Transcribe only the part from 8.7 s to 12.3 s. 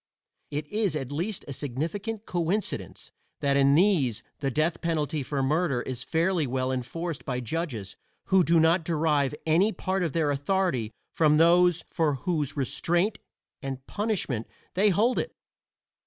derive any part of their authority from those for